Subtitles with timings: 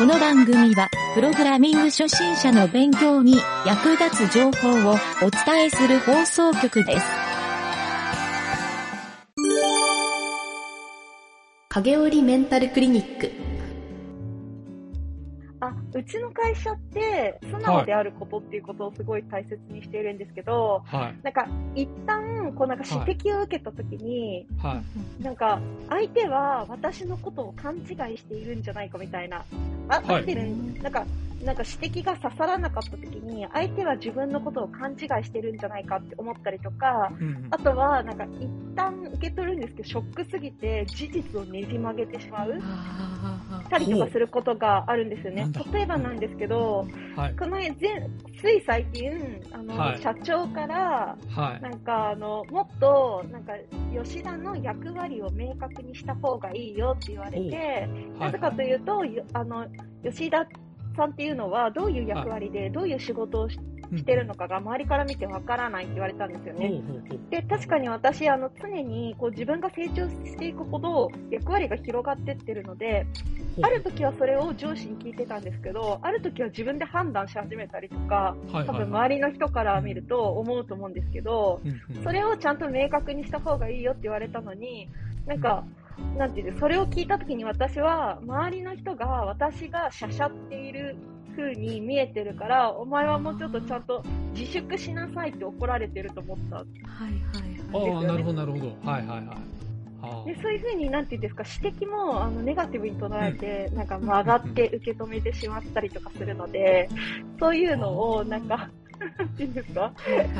[0.00, 3.36] この番組は、プログラミング初心者の勉強に
[3.66, 7.06] 役立つ情報をお伝えする放送局です。
[11.68, 13.49] 影織メンタルクリニック。
[16.00, 21.24] あ、うちの会社って、素直であることっていうことをすごい大切にしているんですけど、はい。
[21.24, 24.82] なんか、一旦、こうなんか指摘を受けたときに、は
[25.20, 25.22] い。
[25.22, 27.80] なんか、相手は私のことを勘違
[28.14, 29.44] いしているんじゃないかみたいな。
[29.88, 31.04] あ、はい合ってるんなんか、
[31.44, 42.60] なんか指摘が刺さらなかったときに、相手は自分のことを勘違いしてるんじゃないかって思ったりとか、うんうんあとは、なんか、一旦受け取るんですけど、ショックすぎて、事実をねじ曲げてしまう
[43.68, 45.46] たりとかすることがあるんですよね。
[45.72, 47.36] 例えばなんですけど、はい。
[47.36, 48.08] この前、前
[48.40, 49.10] つい最近、
[49.52, 51.62] あの、はい社長から、はい。
[51.62, 53.52] なんかあの、もっと、なんか、
[53.92, 57.88] 吉田の役割を明確にした方がいいよって言われて、
[58.18, 59.66] なぜかというと、よあの、
[60.04, 60.46] 吉田
[60.96, 63.58] さんっていうのは、どういう役割で、どういう仕事をし
[63.96, 66.80] してるのかが周りから見てわからないって言われたんですよね。
[67.30, 73.06] で、確かに私、あの、常に、こう、自分が成長していくほど、役割が広がってってるので、
[73.62, 82.04] ある時はそれを上司に聞いてたんですけど、ある時は自分で判断し始めたりとか、多分周りの人から見ると思うと思うんですけど、うんうん。
[82.04, 84.88] それをちゃんと明確にした方がいいよって言われたのに、
[85.26, 85.64] なんか、
[86.16, 90.96] なんていうのそれを聞いた時に私は、周りの人が私がしゃしゃっている
[91.36, 96.56] 風に見えてるから、お前はもうちょっとちゃんと自粛しなさいって怒られてると思った。
[96.56, 96.66] はい
[97.02, 97.94] はいはい。
[97.94, 98.90] ああ、なるほど、なるほど。
[98.90, 99.36] はいはいはい。
[100.02, 106.88] あでそういうふうに、なんていうんですか、指摘もあのネガティブに捉えて、なんか曲がって受け止めてしまったりとかするので、
[107.38, 108.70] そういうのを、なんか、
[109.38, 109.92] いうんですか、は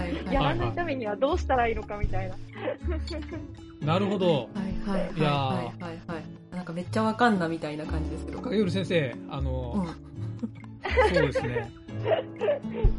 [0.04, 0.58] いはいやはい。
[0.58, 2.36] らないためにはどうしたらいいのかみたいな。
[3.82, 4.26] あ、なるほど。
[4.26, 6.54] はいはいはいいやーはいはいはい。
[6.54, 8.40] なんかめっちゃわかんなみたいな感じですけど。
[8.40, 10.10] 影織先生、あの、うん。
[11.14, 11.70] そうですね。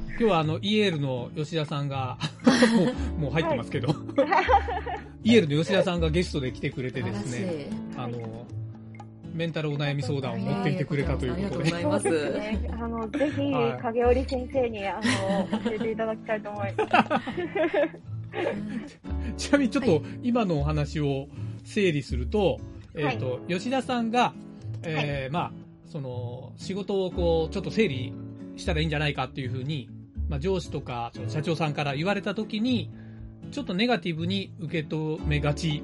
[0.09, 2.17] 今日はあの、イエールの吉田さんが、
[3.17, 3.89] もう、もう入ってますけど、
[5.23, 8.45] イエールの吉田さんがゲストで来てくれてですね、あの、
[9.33, 12.07] メンタルお悩み相談を持ってきてくれたということでありがとうござ、います。
[12.71, 16.91] あの、ぜひ、はい影織先生に、あの、教えていただきたいと思います。
[19.37, 21.27] ちなみにちょっと今のお話を
[21.63, 22.59] 整理すると、
[22.95, 24.33] えっ、と、吉田さんが、
[24.83, 25.51] えーまあ、
[25.85, 28.13] その、仕事をこう、ちょっと整理
[28.57, 29.89] したらいいんじゃないかっていうふうに、
[30.29, 32.89] まあ、上司とか、社長さんから言われたときに、
[33.51, 35.83] ちょっとネガティブに受け止めがち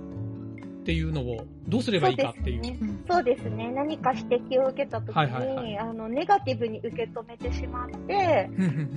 [0.88, 2.64] っていうのを、どうすればいいかっていう。
[2.64, 3.72] そうですねうんそうですね。
[3.74, 8.50] 何か指摘を受けたときに、はいはいはいあの、ネガティブに受け止めてしまって、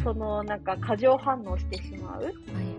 [0.04, 2.22] その、なんか、過剰反応してしまう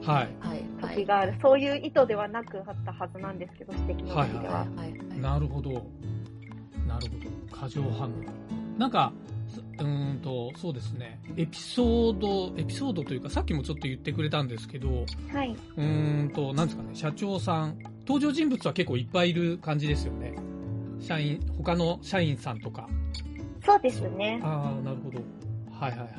[0.06, 1.36] はいはいはい時がある。
[1.42, 4.60] そういう意図ではなくあったはずなんですけど、指摘の時では。
[4.60, 5.20] はいはいはい。
[5.20, 5.72] なるほど。
[5.72, 5.84] なる
[6.88, 7.58] ほど。
[7.60, 8.12] 過剰反応。
[8.80, 9.12] なんか、
[9.50, 11.20] すうーんと、そうですね。
[11.36, 15.56] エピソード、エピソードというか、さっきもちょっと言ってくれたんですけど、はい。
[15.76, 20.34] うーんと、なんですかね、社長さん、登場人物は結構いっぱいいる感じですよね。
[21.00, 22.88] 社員、他の社員さんとか。
[23.66, 24.40] そうですね。
[24.44, 25.20] ああ、なるほど。
[25.72, 26.12] はいはいはい。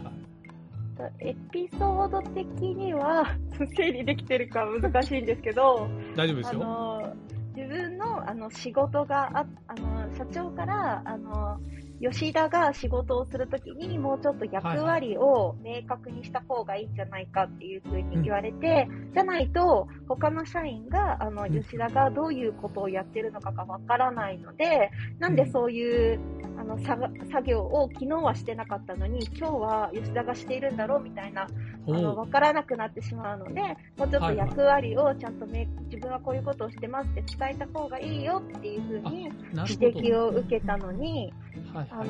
[1.20, 3.36] エピソード的には、
[3.76, 6.60] 整理できてるか難しいんですけど、あ大丈夫ですよ。
[6.60, 7.16] の、
[7.56, 11.58] 自分の、あの、仕事があ、あの、社長から、あの、
[12.02, 21.62] 吉田が仕事をするときにもうちょっと役割を明確にした方がいいんじゃないかっていうふうに言われて、じゃないと他の社員があのうん。
[21.62, 26.20] 吉田がどういうことをやってるのかがわからないので、なんでそういう
[26.62, 31.48] あの作作業を昨日はしてなかったのに今日は吉田がしているんだろうみたいな
[31.88, 33.60] あのお分からなくなってしまうので、
[33.96, 39.24] もうちょっと役割をちゃんとめ、自分はこういうことをしてますって伝えた方がいいよっていうふうに
[39.68, 39.82] 指。
[39.82, 41.32] 摘を受けたのに、
[41.74, 42.08] あはいはい。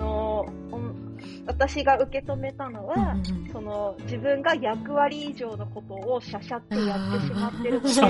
[1.46, 3.16] 私が受け止めたのは、
[3.50, 7.88] その自分が役割以上のことをしゃしゃってやってしまってるので。
[7.94, 8.06] そ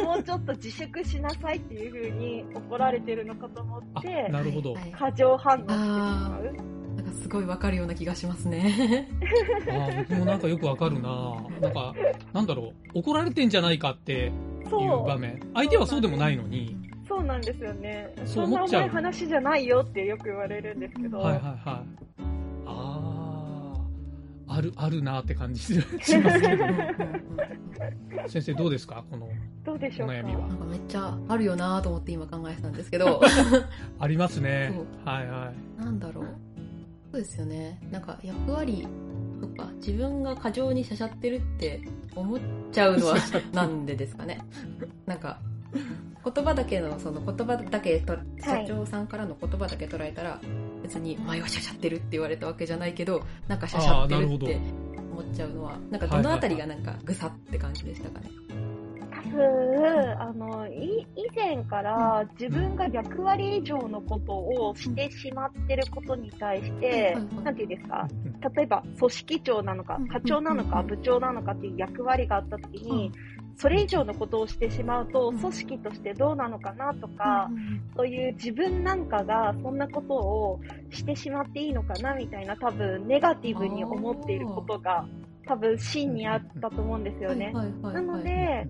[0.00, 4.72] う もうちょっと自粛しなさいっていうふうに怒られてるのかと思っあ、て、なるほど。
[4.74, 6.70] はいはい過剰反応してしまう。
[6.96, 9.08] なんかすごいわかるような気がしますね。
[9.68, 11.94] あー僕もなんかよくわかるななんか、
[12.32, 14.32] なんだろう、怒られてんじゃないかって
[14.68, 15.40] そいう場面。
[15.54, 16.76] 相手はそうでもないのに、
[17.08, 18.14] そうなんですよね。
[18.24, 21.18] そそんな重い話じゃないよってよく言われるんですけど。
[21.18, 21.56] はいはいはい。
[22.66, 23.09] あ
[24.50, 26.64] あ、ある、あるなって感じしますけど。
[28.28, 29.04] 先生どうですか？
[29.10, 29.28] この
[29.64, 30.58] どうでしょう悩みはなん。
[30.58, 33.20] かめっちゃあるよなと思って今考えてたんですけど、
[33.98, 34.72] ありますね。
[35.04, 35.82] はいはい。
[35.82, 36.24] なんだろう。
[37.12, 37.80] そうですよね。
[37.90, 38.86] なんか役割
[39.40, 41.80] とか自分が過剰にしゃしゃってるって
[42.14, 42.40] 思っ
[42.72, 43.16] ちゃうのは
[43.52, 44.40] なんでですかね。
[45.06, 45.40] なんか、
[46.24, 50.40] 言葉だけの、その言葉だけと、はい社長さんからの言葉だけ捉えたら、
[50.90, 54.60] 別に、前はしゃしゃってるって言われたわけじゃないけど、なんかしゃしゃってるって
[55.12, 58.28] 思っちゃうのは、なんかどのあたりがなんかぐさって感じでしたかね？
[59.12, 73.12] 多分、あの、い以前から自分が役割以上のことをしてしまってることに対して、なんていうんですか、うん例えば組織長なのかうん、課長なのか、うん部長なのかっていう役割があった時に、
[73.60, 75.38] それ以上のことをしてしまうと、うん。
[75.38, 80.60] 組織としてどうなのかなとかう、んそういう自分なんかがそんなことを
[80.90, 85.06] してしまっていいのかなみたいな多分ネガティブに思っていることが
[85.46, 87.52] 多分真にあったと思うんですよね。
[87.52, 88.66] ないので、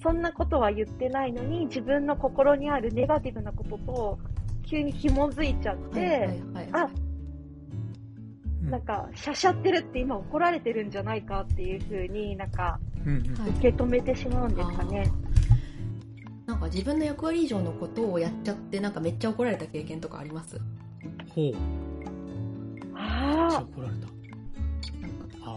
[0.00, 4.18] そんなことは言ってないのに自分の心にあるネガティブなことと
[4.64, 6.40] 急に紐づいちゃって、
[6.72, 7.01] あ、うん
[8.70, 15.10] なんか、しゃしゃってるって今怒られてるんじゃないかっていう風になんか受け止めてしまうんですかね。
[16.46, 20.60] なんか自分の役割以上のことをやっちゃって、なんかめっちゃ怒られた経験とかあります？
[21.34, 21.52] ほう。
[22.94, 24.06] ああ、怒られた。
[25.00, 25.56] なんかあ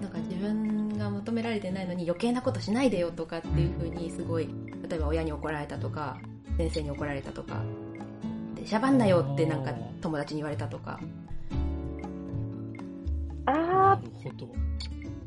[0.00, 4.48] なんか自分が求められてないのに余計なことしないでよとかっていう風にすごい、
[4.88, 6.18] 例えば親に怒られたとか、
[6.56, 7.62] 先生に怒られたとか、
[8.54, 11.00] でしゃばんなよってなんか友達に言われたとか。
[13.86, 13.96] ああ。
[13.96, 14.48] なあ、るほど。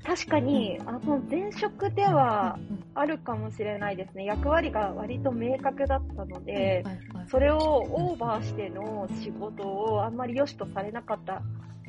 [0.03, 2.57] 確かに、あの、前職では
[2.95, 4.25] あるかもしれないですね。
[4.25, 6.83] 役割が割と明確だったので、
[7.29, 11.41] それをオーバーしての仕事をあんまり良しとされなかった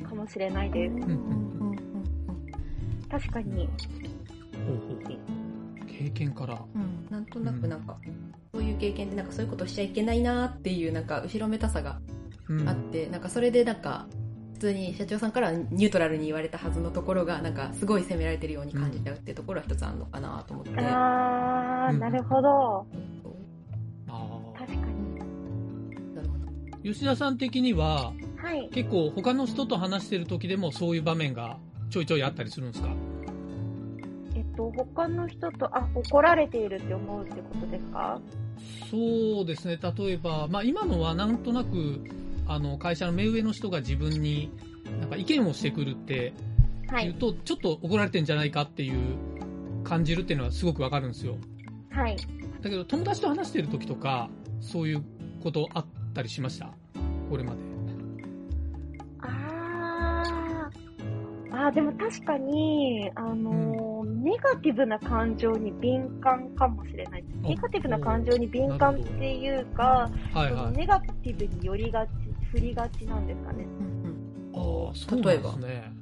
[0.07, 0.93] かもしれないです。
[0.93, 1.77] うんうんうんうん
[3.09, 3.65] 確かに。
[3.65, 5.87] ほうほうほう。
[5.87, 6.61] 経験から。
[6.75, 7.97] うんなんとなくなんか、
[8.53, 11.99] そういう経験でなんかそういうことしちゃいけないなっていうなんか後ろめたさが
[12.47, 14.20] うんあって、なんかそれでなんか、普
[14.61, 20.71] 通に社長さんからニュートラルに言われたはずのところが、なんかすごい責められてるように感じちゃうっていうところは一つあるのかなと思って。
[20.77, 22.85] あー、うんなるほど。
[24.07, 24.83] ああ確かに。
[26.15, 28.69] なるほど吉田さん的には、はい。
[28.71, 31.57] 結構他の人と話してる時でもそういう場面が
[31.89, 32.89] ちょいちょいあったりするんですか？
[34.35, 38.21] えっと、他の人と、あ、怒られているって思うってことですか？
[38.91, 41.99] そうですね、例えば、まあ、今のはなんとなく
[42.53, 44.51] あの会社の目上の人が自分に
[44.99, 46.33] なんか意見をしてくるって
[46.87, 47.05] はい。
[47.05, 49.17] 言うと、ちょっと怒られてんじゃないかっていう
[49.85, 51.37] 感じるっていうのはすごくわかるんですよ。
[51.89, 52.17] はい。
[52.61, 55.03] だけど友達と話してる時とか、そういう
[55.41, 56.73] ことあったりしました？
[57.29, 57.57] これまで。
[59.21, 61.55] あー。
[61.55, 70.77] あー、でも確かに、あのーネガティブな感情に敏感かもしれないネガティブな感情に敏感っていうか、はいはい。
[70.77, 72.09] ネガティブに寄りがち、
[72.51, 73.63] 振りがちなんですかね。
[73.63, 74.01] うん
[74.53, 75.93] ああ、そうなんですね。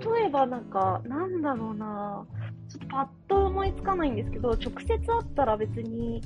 [0.00, 2.24] 例えばなんか、なんだろうな
[2.68, 6.20] ちょっとパッと思いつかないんですけど、直接会ったら別に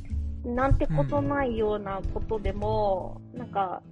[0.44, 3.82] なんてことないようなことでも、なんか、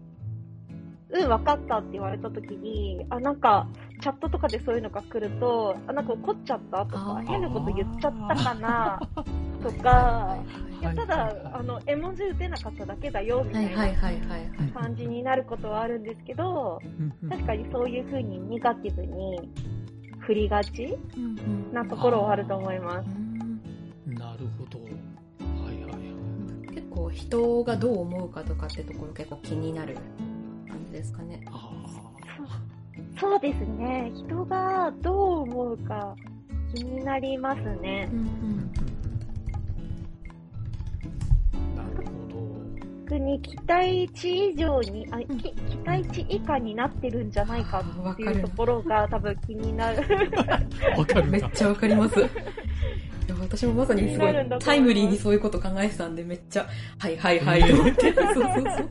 [1.13, 3.67] うん、わかったって言われたときに、あ、なんか、
[4.01, 9.01] チャットとかでそういうのが来ると、あ、なんか怒っちゃったとか変なこと言っちゃったかな
[9.63, 10.39] とうんか、いは
[10.81, 13.87] いやただ、あの、絵文字打てなかっただけだよ、みたいな。
[14.73, 16.81] 感じになることはあるんですけど、
[17.29, 19.51] 確かにそういうふうにネガティブに
[20.21, 20.97] 振りがち
[21.73, 23.07] なところはあると思います。
[23.17, 23.31] うん
[24.15, 24.81] なるほど。
[24.81, 24.87] は
[25.73, 25.99] いはいは
[26.73, 26.75] い。
[26.75, 29.97] 結構人がどう思うかとかってところ結構気になる
[30.91, 31.41] 感じですかね。
[31.47, 31.71] あ
[33.19, 34.11] そうですね。
[34.15, 36.17] 人がどう思うか
[36.75, 38.17] 気になりますねう。
[38.17, 38.73] ん
[41.77, 41.83] あ。
[41.83, 42.41] なるほど。
[43.07, 50.03] 逆に期待値以上に、あ、き期待値以下になってるんじゃないかっていうところが多分気になる。
[50.97, 51.31] わかる。
[51.31, 52.21] めっちゃわかります。
[52.21, 52.29] いや
[53.41, 56.67] 私もまさにすごいタイムリーにそういうこと考えてたんでめっちゃ、
[56.99, 58.13] はいはいはいって。
[58.13, 58.91] そうそうそう。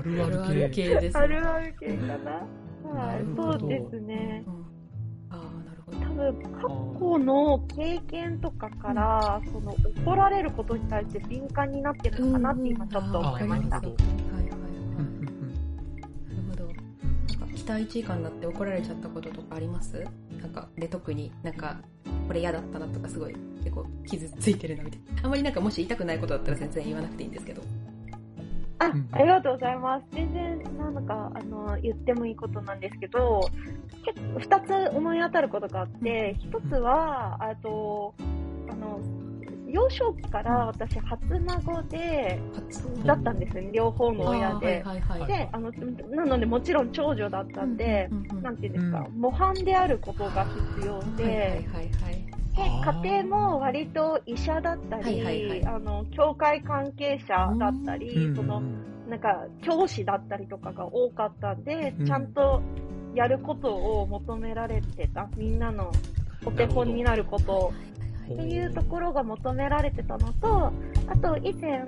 [0.00, 0.88] あるあるあるある系。
[0.88, 1.18] 系です。
[1.18, 2.46] あるある系かな。
[2.82, 4.44] はないそうですね。
[4.46, 4.64] うん
[5.32, 5.98] ああ、なるほど。
[5.98, 6.62] 多分、過
[6.98, 13.76] 去の経験とかから、その怒られることに対して敏感になってるのかなって今ちょっと思いました。
[13.76, 14.04] あーなるほど
[14.36, 14.60] はいはいはい。
[14.98, 16.64] うんうんなるほど。
[16.64, 16.70] うん
[17.28, 20.04] なんか期待値以下になって怒られちゃったこととかあります？
[20.42, 21.80] なんか、で、特になんか、
[22.26, 25.22] これ嫌だったなとかすごい結構傷ついてるなみたいな。
[25.22, 27.62] あんまりなんかもし言いたくないことだったら全然言わなくていいんですけど。
[28.80, 30.04] あうん、ありがとうございます。
[30.12, 33.50] 全然、なんか、あの、言ってもいいことなんですけど、
[34.04, 38.14] 結構、二つ思い当たることがあって、一つは、あと、
[38.70, 39.00] あの、
[39.68, 44.82] 幼少期から私、初孫で、初だったんですよね、両方の親で。
[44.82, 45.28] はいはいはい。
[45.28, 45.70] で、あの、
[46.16, 52.29] なので、もちろん長女だったんで、うんうんうんなんていうんですか、模範であることが必要で、はいはいはいはい。
[52.56, 58.62] 家庭も割と医者だったり、はいはいはいあの、教会関係者だったり、うんその、
[59.08, 62.62] なんか、教師だったりとかが多かったんで、うんちゃんと
[63.14, 65.28] やることを求められてた。
[65.36, 65.90] みんなの
[66.44, 67.72] お手本になることを。
[68.34, 70.72] っていうところが求められてたのと、
[71.08, 71.80] あと以前、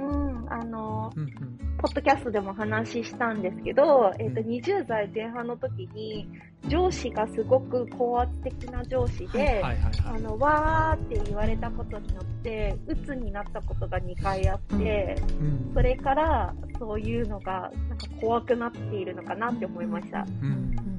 [0.48, 4.46] あの、うんうんポッドキャストでも話したんですけど、えっ、と、うん。
[4.46, 6.28] 20代前半の時に、
[6.68, 9.60] 上司がすごく高圧的な上司で、
[10.04, 15.72] あの、わーって言われたことによって、鬱になったことが2回あって、うん。
[15.74, 20.24] それから、そういうのが、なんか怖くなっているのかなって思いました。
[20.40, 20.91] うん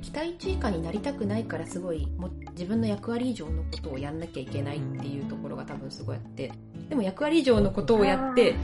[0.00, 6.52] 期待値以下になりたくないからすごいも自分の役割以上のことをやんなきゃいけないっていうところが多分すごいあって
[6.88, 8.54] でも役割以上のことをやって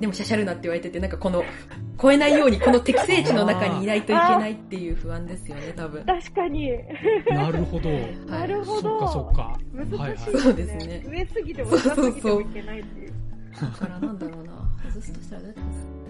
[0.00, 1.44] でもしゃしゃるなって言われててなんかこの
[2.00, 6.72] 超えないようにこの適正値の中にいないといけないっていう不安ですよね多分確かに。
[7.30, 7.88] なるほど。
[8.26, 9.08] なるほそっかど。
[9.08, 9.58] そっか。
[9.72, 13.12] 難しいはいはいそうですね上すぎても下すぎてもいけないっていう。
[13.60, 14.52] だからなんだろうな
[14.90, 16.01] 外すとしたらどうやって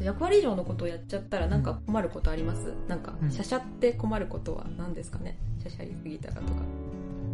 [0.00, 2.74] と役割以上のことをやっちゃったらなんか困ることあります？
[2.88, 3.30] なんかうん。
[3.30, 5.38] しゃしゃって困ることは何ですかね？
[5.62, 6.62] しゃしゃりすぎたらとか。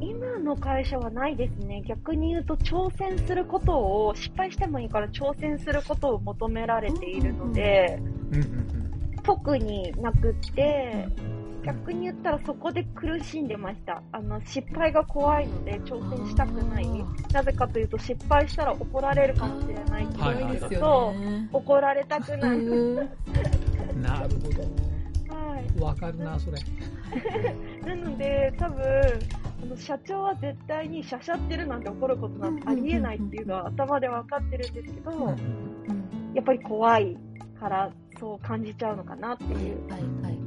[0.01, 1.83] 今の会社はないですね。
[1.87, 7.99] 逆に言うと挑戦することを、失敗してもいいから挑戦することを求められているので、
[8.31, 9.17] うんうん。
[9.23, 11.09] 特になくって、
[11.67, 14.01] 逆に言ったらそこで苦しんでました。
[14.13, 16.87] あの、失敗が怖いので挑戦したくない。
[17.33, 22.59] なぜかというと失敗したら怒られるかもしれないってはいうのですよと、ね怒られたくない。
[24.01, 24.31] なる
[25.29, 25.79] ほはい。
[25.79, 25.85] ど。
[25.87, 26.59] わかるな、それ。
[27.85, 28.85] なので、多分、
[29.63, 35.37] あの社長は絶対にしゃしゃってるなんて怒ることなんてありえないっていうのは頭で分かってるんですけど、うん
[36.35, 37.17] やっぱり怖い
[37.59, 39.89] からそう感じちゃうのかなっていう。
[39.89, 40.46] はいはいはい。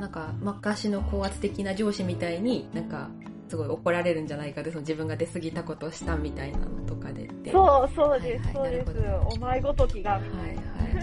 [0.00, 3.10] なんか、昔の高圧的な上司みたいに、なんか、
[3.48, 7.50] すごい怒られるんじゃないかで、その自分が出過ぎたことをしたみたいなのとかでって。
[7.50, 7.52] う。
[7.52, 9.36] そう、そうです、はいはいそうです。
[9.36, 10.12] お前ごときが。
[10.12, 10.94] はいはいはい。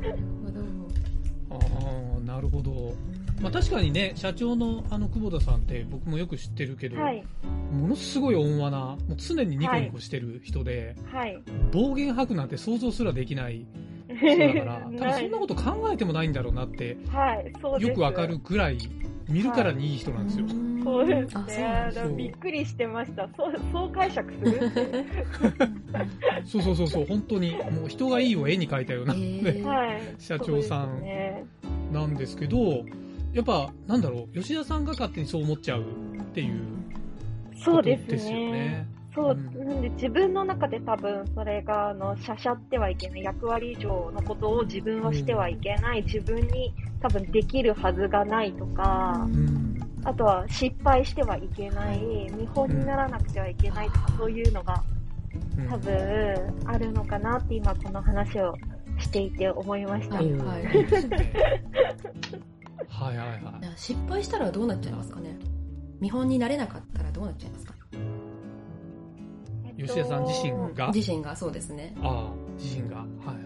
[0.00, 0.60] なるほど。
[1.50, 1.58] あ
[2.16, 2.94] あ、なるほど。
[3.40, 7.24] まあ確かにね、社長のあの久保田さんって僕もよく知ってるけど、はい、
[7.72, 11.42] ものすごい温和な、もう常にニコニコしてる人で、はい。
[11.72, 13.66] 暴言吐くなんて想像すらできない
[14.20, 17.80] 人だから、 多分そんなこと考えてもないんだろうなって、はい、そう。
[17.80, 18.78] よくわかるぐらい、
[19.28, 20.46] 見るからにいい人なんですよ。
[20.82, 23.28] そうですあ、そうですだからびっくりしてました。
[23.36, 25.04] そう、そう解釈するって。
[26.44, 30.00] そうそうそうそう、本当に、もう人がいいを絵に描いたような、ねはい。
[30.18, 31.02] 社長さん。
[31.92, 32.84] なんですけど、
[33.32, 36.54] やっぱ、なんだろう、吉田さんが勝手にそう思っちゃうっていう
[37.50, 38.86] ことそうですよね。
[39.10, 39.14] ね。
[39.14, 39.68] そう、うん。
[39.68, 49.74] なんで自分の中で多分それが、あの、しゃしゃってはいけない、役割以上のことを自分はしてはいけない、自分に多分できるはずがないとか、うん。
[50.04, 52.00] あとは失敗してはいけない、
[52.32, 54.82] 見本にならなくてはいけないとか、そういうのが
[55.58, 55.68] うん。
[55.68, 58.58] 多分あるのかなって今この話を
[58.98, 60.16] していて思いました。
[60.16, 60.66] はいはい。
[62.88, 63.36] はいはい。
[63.52, 65.36] はい失敗したらどうなっちゃいますかね。
[66.00, 67.79] 見本になれなかったらどうなっちゃいますかえっと
[69.86, 70.92] 吉田さん自身が？
[70.92, 71.94] 自身がそうですね。
[72.02, 72.96] ああ、自身が？
[72.96, 73.36] はいはい。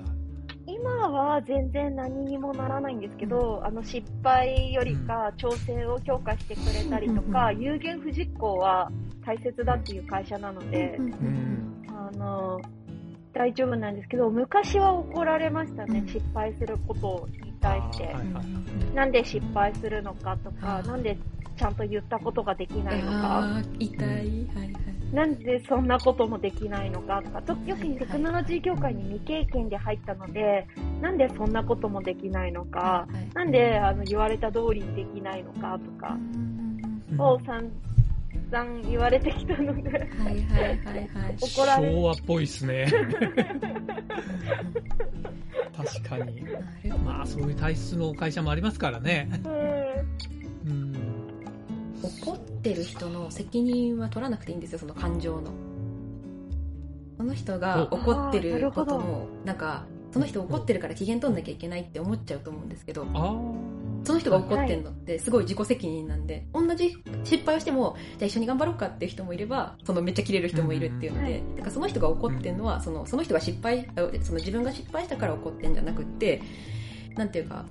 [0.67, 8.91] 今は全然何にもならないんですけど、あの失敗よりか挑戦を強化してくれたりとか、うん有言不実行は
[9.25, 11.85] 大切だっていう会社なので、うん。
[11.89, 12.61] あの、
[13.33, 18.07] 大丈夫なんですけど、昔は怒られましたね、うん失敗することに対して。
[18.09, 18.45] あーはいはい
[18.95, 21.19] なんで失敗するのかとかなんで
[21.57, 24.07] ちゃんと言ったことができないのか、痛い。
[24.07, 24.73] はいはい。
[25.15, 30.67] なんでそんなこともできないのかとか、と特にテクノロジー業界に未経験で入ったので、
[31.01, 41.37] なんでそんなこともできないのか、はいなんであの言われた通りにできないのかとか、うんを散々言われてきたので、はいはいはいはい。
[41.41, 42.87] 怒られ昭和っぽいっすね。
[45.77, 46.45] 確かに。
[47.05, 49.29] まあ、そういう体質の会社もありますからね。
[50.65, 51.14] うんうん。
[52.05, 55.51] 怒ってる人の責任は取らなくていいんですよ、その感情の。
[57.17, 63.07] その人が怒ってることも、なんか、その人怒ってるから機嫌取んなきゃいけないって思っちゃうと思うんですけど。
[64.05, 66.95] その人が怒ってんのってすごい自己責任なんで、同じ
[67.25, 76.43] 失敗をしても、じゃあ一緒に頑張ろうかっていう人もいれば、そのめっちゃキレる人もいるっていうので、うんだからその人が怒ってんのは、そのその人が失敗、あその自分が失敗したから怒ってんじゃなくって、
[77.17, 77.65] なんていうか、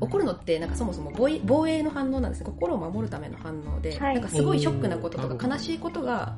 [0.00, 2.46] 怒るのってなんかそもそも防衛の反応なんですね。
[2.46, 4.14] 心を守るための反応で、はい。
[4.14, 6.36] なんかすごいショックなこととか悲しいことが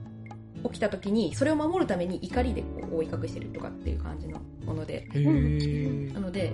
[0.64, 5.08] 起きた時にそれを守るために怒りでこう覆い隠してるとかっていう感じのもので。
[6.14, 6.52] なのでへ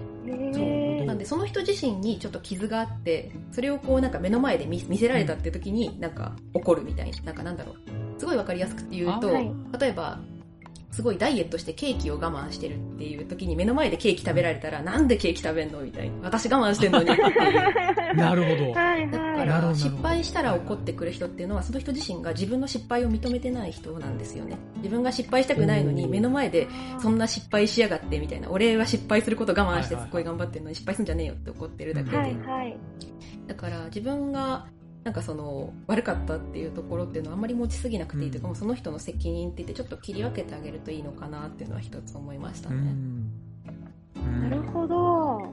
[0.53, 1.05] そうー。
[1.05, 7.77] なんでその人自身にちょっと傷があってそれをこうなんか目の前で見見せられたっていう時になんか怒るみたいななんかなんだろう。
[8.19, 9.53] すごいわかりやすく言うと、あはい。
[9.81, 10.19] 例えば
[10.91, 16.17] すごいダイエットしてケーキを我慢してるっていう時に目の前でケーキ食べられたらなんでケーキ食べんのみたいな。
[16.23, 17.11] 私我慢してんのに。
[17.13, 17.25] ってい
[18.13, 18.73] うなるほど。
[18.73, 19.47] はいだかはい。
[19.47, 19.75] らなるほど。
[19.75, 24.57] 失敗したら怒ってくる人っていうのはその人自身が自分の失敗を認めてない人なんですよね。
[24.79, 26.67] 自分が失敗したくないのに目の前で
[27.01, 28.51] そんな失敗しやがってみたいな。
[28.51, 32.77] 俺は失敗すること我慢してすっごい頑張ってるのに失敗すんじゃねえよって怒ってるだけで、はいはい。
[33.47, 34.67] だから自分が
[35.09, 42.79] なんかその悪かったっていうところっていうのはあんまり持ちすぎなくていいというか、うんその人の責任って言ってちょっと切り分けてあげるといいのかなっていうのは一つ思いましたうね。
[42.79, 43.33] ん。
[44.43, 45.51] なるほど。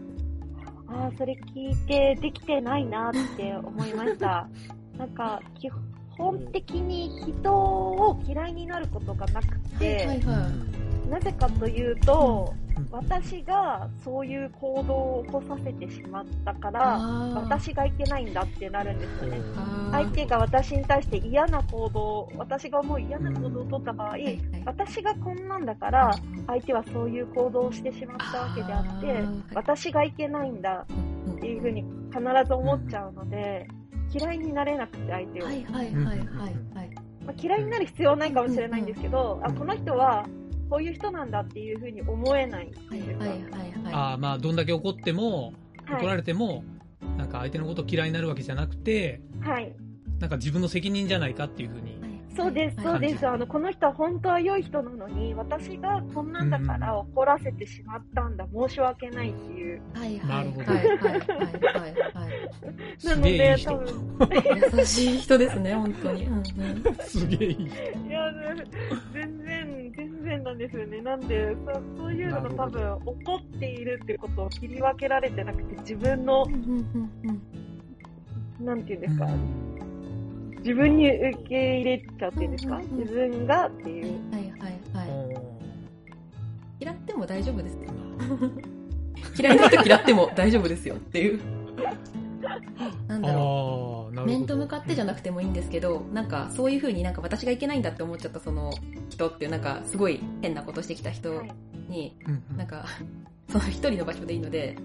[0.88, 4.50] ああ、それ聞いてできてないなって思いました。
[5.00, 5.70] なんか、基
[6.18, 10.50] 本的に人を嫌いになることがなくて、はいはいは
[11.06, 11.10] い。
[11.10, 12.64] なぜかというと、うん
[12.96, 16.98] 私がそういう行動を起こさせてしまったから、
[17.36, 19.42] 私がいけないんだってなるんですよね。
[19.92, 24.40] 相手が私に対して嫌な行動、私が思う嫌な行動を取った場合、はいはい。
[24.66, 26.12] 私がこんなんだから、
[26.48, 29.24] 相手はそういう行動をしてしまったわけであって、
[29.54, 30.86] 私がいけないんだ
[31.32, 33.68] っていうふうに必ず思っちゃうので、
[34.14, 36.96] 嫌いになれなくて相手を、はいはいはいはいはい。
[37.25, 40.25] まあ、嫌いになる必要はないかもしれないんですけど、うんあこの人は
[40.69, 43.93] こういう人なんだっていうふうに思えないっていうか、はいはいはいはい。
[43.93, 45.55] ああ、まあ、どんだけ怒っても、はい
[45.88, 46.63] 怒られても、
[47.15, 49.75] なんか相手のこと嫌いになるわけじゃなくて、はい、
[50.19, 51.95] なんか自分の責任じゃないかっていうふうに。
[52.36, 53.24] そうです、そうです。
[53.24, 59.81] はいあの、この人は本当は良い人なのに、私がこんなんだから怒らせてしまったんだ、申し訳ないっていう。
[59.93, 63.05] はいはないるほどはいはいはいはいはい。
[63.05, 64.25] なので、人多。
[64.25, 64.43] 分、
[64.77, 66.25] 優しい人ですね、本当に。
[66.25, 66.43] うんうん
[67.00, 67.65] すげえいい人。
[67.65, 68.34] いや、
[69.13, 69.55] 全然、
[70.36, 71.01] 全然なんですよね。
[71.01, 76.46] なんで、そそういうのが多分、怒っているってことを切り分けられてなくて、自分の
[78.60, 79.65] なんていうんですか、うん
[80.65, 84.06] 自分に受け入れちゃっていうんですか、自分がっていう。
[84.34, 84.62] はいはい
[84.95, 85.38] はい。
[85.38, 85.56] お
[86.80, 87.82] 嫌っても大丈夫ですよ。
[89.38, 91.39] 嫌いな人嫌っても大丈夫ですよっていう。
[93.08, 94.25] なんーだろう。
[94.25, 98.71] 面と向かってじゃなくてもいいんですけど、なんかそういう風になんか私がいけないんだって思っちゃったその
[99.10, 101.51] 人っていうなんかすごい変なことしてきた人はい。
[101.89, 102.58] に、うんうん。
[102.58, 102.86] なんか
[103.49, 104.75] その一人の場所でいいので、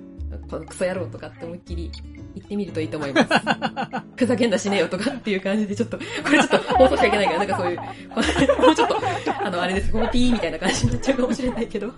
[0.50, 1.92] このクソ野郎とかって思いっきり
[2.34, 3.28] 言ってみるといいと思います。
[4.16, 7.78] ふざけんなしねえよとかっていう感じでちょっと、これちょっと放送しちゃいけないから、なんかそういう、
[8.60, 8.96] もうちょっと、
[9.44, 11.92] あの、あれです、このピーみたいな感じになっちゃうかもしれないけど、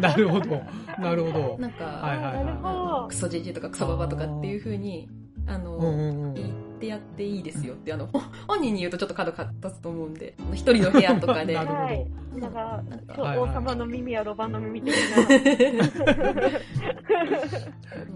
[0.00, 0.62] なるほど。
[0.98, 1.56] なるほど。
[1.58, 5.08] なんか、はいはいはいクソじじいとかクソババとかっていう風に、
[5.46, 11.54] あの、うんうんうん言ってやっていいですよって、あの、ほ 本人に言うとちょっと角立つと思うんで、一人の部屋とかで。
[11.56, 11.74] な、るど。
[11.74, 12.48] ほど。
[12.50, 12.82] か、
[13.16, 13.50] そうはいはい。
[13.50, 15.22] 王様の耳はロバの耳的な、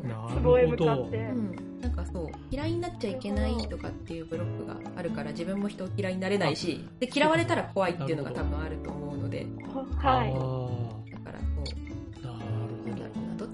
[0.09, 1.11] な 壺へるほど向かっ。
[1.11, 1.17] て。
[1.17, 9.47] うん、なんかそう嫌いになっちゃいけないとかっていうブロックがあるから自分も人を嫌いになれないしで嫌われたら怖いっていうのが多分あると思うので。
[9.97, 10.60] はい。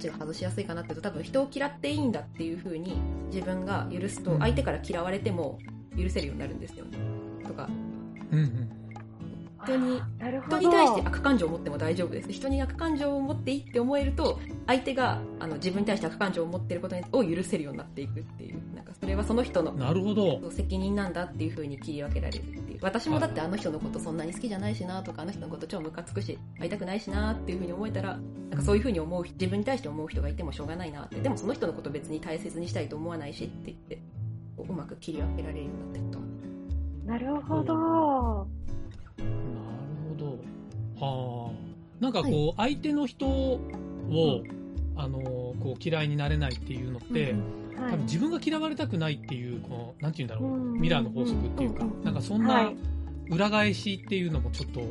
[0.06, 2.96] ちが外しやすいかなっていうと多分人を嫌っていいんだっていう風に
[3.32, 5.58] 自分が許すとうん相手から嫌われても
[5.98, 6.98] 許せるようになるんですよね
[7.46, 7.66] とか
[8.30, 8.36] ど。
[8.38, 8.70] うんうん。
[9.64, 10.58] 人になるほど。
[10.58, 20.50] 人に対して悪感情を持っても大丈夫です人に悪感情を持っていいって思えると相手があの自分に対して悪感情を持っていることを許せるようになっていくっていうなんかそれはその人のなるほど。
[20.50, 22.44] 責任なんだっていう風に切り分けられる
[22.80, 28.18] 私もだってあの人のことそんなに好きじゃないしなとかあの人のこと超ムカつくし会いたくないしなっていう風に思えたら
[28.50, 33.98] なんかそういう風に思う自分に対して思う人がいてもしょうがないなってでもその人のこと別に大切にしたいと思わないしって言って
[34.56, 36.36] こううまく切り分けられるようになってると思う
[37.06, 37.74] なるほど。
[37.74, 38.44] な
[39.18, 39.28] る
[40.08, 41.06] ほど。
[41.06, 41.52] はあ。
[42.00, 44.42] なんかこう、相手の人を、
[44.96, 50.80] あの、こう、嫌いになれないっていうのって、はい多分自分が嫌われたくないっていう、この、なんて言うんだろう、うん。
[50.80, 52.76] ミラーの法則っていうかうんうんう、んなんかそんはない。
[53.30, 54.82] 裏返しっていうのもちょっと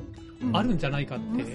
[0.53, 1.45] あるんじゃないかって、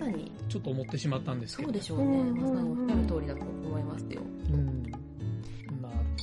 [0.48, 1.68] ちょっと思ってしまったんですけど。
[1.68, 4.22] そうでしょうね、うんまさにおっしゃる通りだと思いますよ。
[4.52, 4.82] うん。
[4.82, 4.98] なる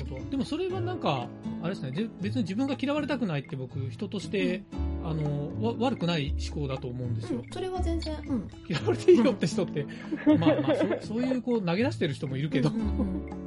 [0.10, 0.30] ほど。
[0.32, 1.28] でもそれはなんか、
[1.62, 4.64] あれですね、ぜ別に自分が嫌われたくないって僕、人として、
[5.04, 7.44] あの、わ悪くない思考だと思うんですよ。
[7.52, 8.48] それは全然うん。
[8.68, 9.86] 嫌われていいよって人って、
[10.26, 13.30] まあまあそ、そういうこう投げ出してる人もいるけど、うんうんうん。
[13.30, 13.47] まあ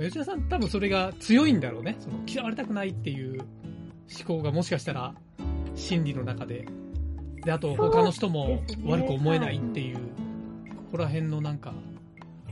[0.00, 1.96] 吉田さん多分それが強いんだろうね。
[1.98, 5.14] その嫌われたくないっていう思考がもしかしたら
[5.74, 6.66] 心理の中で。
[7.44, 10.02] で、あと他の人も悪く思えないっていう、こ
[10.92, 11.72] こら辺のなんか、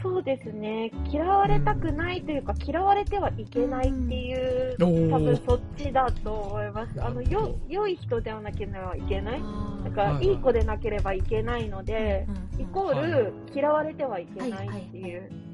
[0.02, 0.92] そうですね。
[1.10, 7.02] 嫌われたくないというか、嫌われてはいけないっていう、お多分ーそっちだと思います。
[7.02, 9.42] あの、よ、良い人ではなければいけない。
[9.84, 15.47] だから、はいはいいい子でなければいけないので、うんイコール、嫌われてはいけないっていう。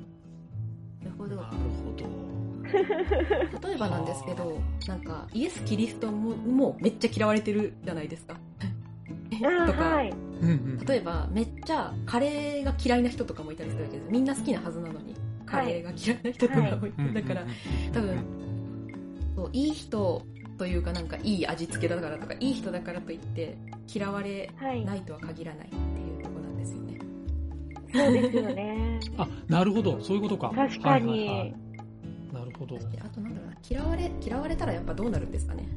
[1.04, 1.36] なるほど。
[1.36, 3.68] なるほど。
[3.68, 8.34] 例えばなんですけどなんかイエス・キリストももめっちゃ嫌われてるじゃないですか。
[9.44, 10.12] あ とか、はい。
[10.86, 14.10] 例えばめっちゃカレーが嫌いな人とかもいたりするわけです。
[14.10, 15.14] みんな好きなはずなのに
[15.46, 17.46] カレーが嫌いな人とかもいて、うんうんうんだから
[17.92, 18.18] 多分
[19.36, 20.22] そういい人
[20.58, 23.56] というかなんかいい味付けだからとかいい人だからといって
[23.92, 24.84] 嫌われはい。
[24.84, 26.98] ないとは限らないっていうところなんですよね。
[27.92, 28.93] そうですよね。
[29.18, 30.00] あ、なるほど。
[30.00, 30.50] そういうことか。
[30.54, 31.54] 確かはいはいはにい。
[32.32, 32.76] なるほど。
[32.78, 35.68] であとなんだろうな嫌われ嫌われたらやっぱどうなるんですかね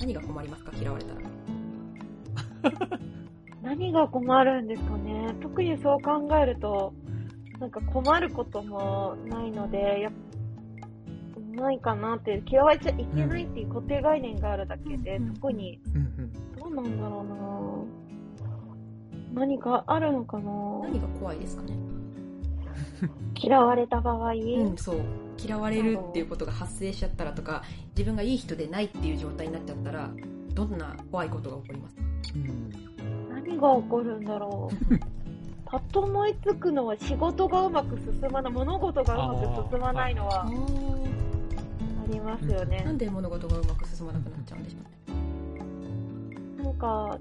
[0.00, 0.72] 何が困りますか？
[0.78, 1.20] 嫌われたら
[3.62, 5.34] 何が困るんですかね。
[5.40, 6.92] 特にそう考えると、
[7.58, 10.12] なんか困ることもないので、やっ
[11.56, 15.80] ないかなって、嫌われちゃいけないっていう固定概念があるだけで、うん特に。
[16.60, 20.44] どうなんだろうな何かあるのかな
[20.82, 21.74] 何が怖いですかね？
[23.36, 24.34] 嫌われた場合、う
[24.72, 25.00] ん、そう。
[25.38, 27.62] 嫌われるっていうことが発生しちゃったらとか
[27.96, 30.10] 自分がいい人でないっていう状態になっちゃったら
[30.54, 31.96] どんな怖いことが起こります？
[32.36, 32.70] うん。
[33.28, 34.98] 何が起こるんだろう。
[35.66, 40.48] パッと思いつくのは仕事がうまく進まない、物事がうまく進まないのはあ
[42.08, 42.82] りますよね。
[42.84, 42.92] な。
[42.92, 47.18] んで物事がうまく進まなくなっちゃうんでしょうねなんか、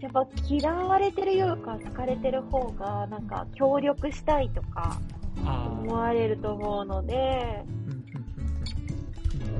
[0.00, 5.00] やっぱ嫌われてるよりか好かれてる方が、なんか協力したいとか
[5.44, 7.64] 思われると思うので、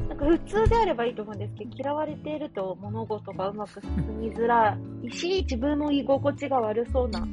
[0.08, 7.26] なんか普通であればいいと思うんですけど、嫌われていると物事がうまく進みづらいし、自分の居心地が悪そうな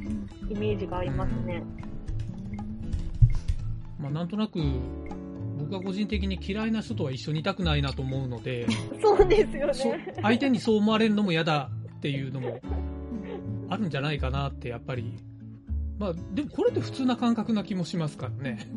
[0.48, 1.62] イメージがありますね。
[3.98, 4.58] まあ、なんとなく、
[5.58, 8.66] 僕は個人的に嫌いな人とは一緒にいたくないなと思うので、
[9.00, 10.14] そうですよそね。
[10.20, 12.60] 相手にそう思われるのも嫌だっていうのも
[13.70, 15.14] あるんじゃないかなって、やっぱり。
[15.98, 18.66] まあ、でもこれって普通な感覚な気もしますからね。
[18.70, 18.74] う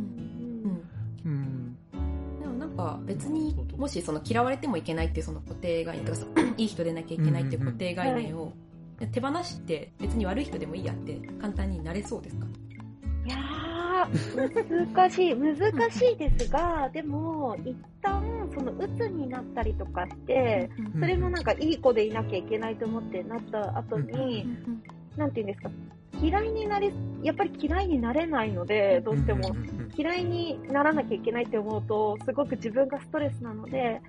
[0.68, 0.82] ん。
[1.26, 1.78] うん。
[2.40, 6.26] でもなんか別にもしその嫌われてもいけないっていうその固定概念とかさ
[6.58, 8.54] いい人でなきゃいけないっていう固定概念を
[9.12, 12.46] 手放して別に悪い人でもいいやって簡単になれそうですか？
[13.26, 18.24] いやー、難しい、難しいですが、でも、一旦、
[18.56, 24.48] その、鬱になったりとかして、それもなんかいい子でいなきゃいけないと思ってなった後に、
[25.18, 25.70] なんていうんですか、
[26.22, 26.92] 嫌いになれ、
[27.24, 29.56] やっぱり嫌いになれないので、どうしても。
[29.96, 34.02] 嫌いにならなきゃいけないって思うと、すごく自分がストレスなので、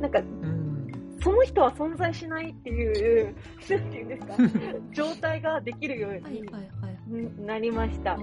[0.00, 0.62] なんか、うん。
[1.22, 3.34] その人は存在しないっていう、
[3.68, 4.34] なんていうんですか、
[4.92, 6.22] 状態ができるようはい
[7.06, 8.16] になりました。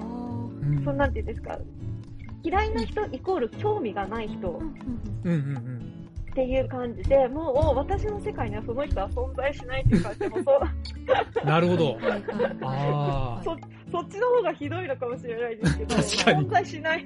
[0.84, 1.58] そうなんていうんですか、
[2.44, 4.62] 嫌いな人イコール興味がない人
[6.40, 10.60] っていう感じで、もう私の世界にはその人は存在しないっていう感じで、もうそう
[11.46, 11.98] なるほど
[12.64, 13.44] ああ。
[13.44, 13.58] そ
[13.92, 17.06] そっちの方がひどいのかもしれないですけど、確かに存在しない。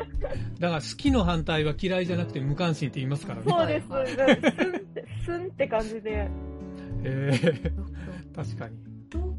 [0.58, 3.44] だから好きの反対は嫌いじゃなくて無関心って言いますからね。
[3.46, 3.92] そうです。
[3.92, 6.30] はいスンって、スンって感じで。
[7.02, 7.72] えー
[8.34, 8.76] 確かに。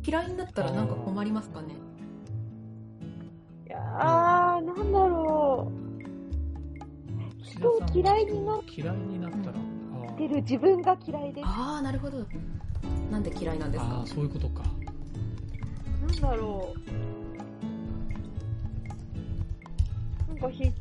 [0.06, 1.74] 嫌いになったらなんか困りますかね？
[3.68, 5.31] いやー、なんだろう。
[7.58, 9.58] 人を嫌いになっ嫌いになったら。
[10.10, 11.48] あてる自分が嫌いです。
[11.48, 12.26] ああなるほど
[13.12, 13.92] なんで嫌いなんですか？
[13.92, 14.64] あー、そういうことか。
[16.08, 16.80] なんだろう。
[20.30, 20.72] なんかひ、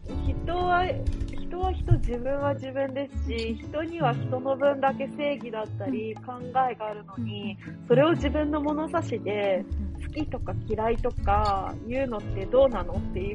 [0.46, 6.32] 人は、人は人、自分は自分ですし、人には人の分だけ正義だったり、考
[6.70, 9.64] えがあるのに、それを自分の物差しで、
[10.06, 13.34] 好きとか嫌いとか言うのってどうなのってい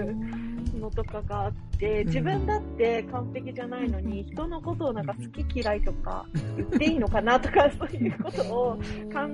[0.00, 0.16] う
[0.80, 8.80] のとかがあって、自分だって完璧じゃないのに、人のことをなんか好き嫌いとか言っていいのかなとか、 そういうことを考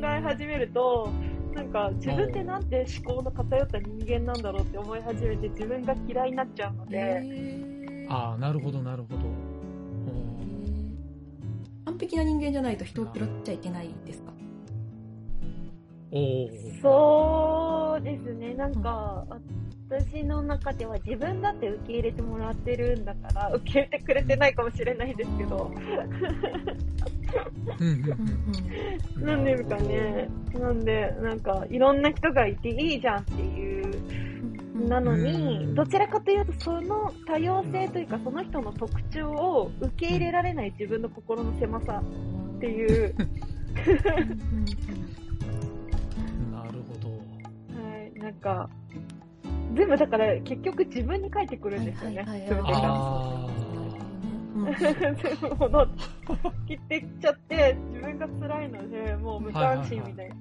[0.03, 1.11] え始めると、
[1.55, 9.21] なんか自分ってなんて思考の偏った人間なんだろうって思い始めて自分が嫌いになっちゃうので、ああ、なるほど、なるほど。
[11.87, 14.26] 完璧な人間じゃないと人を嫌っちゃいけないです。
[16.83, 19.25] そうですね、なんか
[19.89, 25.71] 私の中では自分だって受け入れてもらってるんだから、受け入れてくれてないかもしれないですけど、
[29.17, 30.29] なんですかね。
[30.55, 33.87] なんで、なんかいろんな人がいていいじゃんっていう。
[34.89, 35.75] なのうに、ん。
[35.75, 42.03] どちらかというと、その多様性というか、その人の特徴を受け入れられない自分の心の狭さ
[42.57, 43.15] っていう、
[48.27, 48.69] なんか、
[49.77, 52.23] 全部だから結局自分に返ってくるんですよね。
[52.23, 53.49] はいはいは
[54.69, 54.75] い。
[55.23, 56.03] 全部戻って
[56.67, 60.35] 切ってきちゃって、自分が辛いので、もう無関心みたいな。